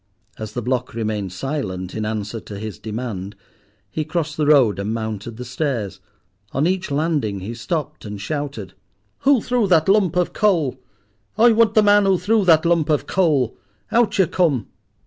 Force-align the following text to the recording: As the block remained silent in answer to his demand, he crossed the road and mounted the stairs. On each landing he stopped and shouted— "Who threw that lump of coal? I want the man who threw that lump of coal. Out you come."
As 0.39 0.53
the 0.53 0.63
block 0.63 0.95
remained 0.95 1.31
silent 1.31 1.93
in 1.93 2.07
answer 2.07 2.39
to 2.39 2.57
his 2.57 2.79
demand, 2.79 3.35
he 3.91 4.03
crossed 4.03 4.35
the 4.35 4.47
road 4.47 4.79
and 4.79 4.95
mounted 4.95 5.37
the 5.37 5.45
stairs. 5.45 5.99
On 6.53 6.65
each 6.65 6.89
landing 6.89 7.41
he 7.41 7.53
stopped 7.53 8.03
and 8.03 8.19
shouted— 8.19 8.73
"Who 9.19 9.41
threw 9.41 9.67
that 9.67 9.87
lump 9.87 10.15
of 10.15 10.33
coal? 10.33 10.81
I 11.37 11.51
want 11.51 11.75
the 11.75 11.83
man 11.83 12.05
who 12.07 12.17
threw 12.17 12.43
that 12.45 12.65
lump 12.65 12.89
of 12.89 13.05
coal. 13.05 13.59
Out 13.91 14.17
you 14.17 14.25
come." 14.25 14.69